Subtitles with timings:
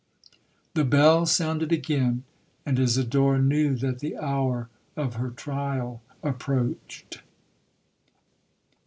[0.73, 2.23] The bell sounded again,
[2.65, 7.21] and Isidora knew that the hour of her trial approached.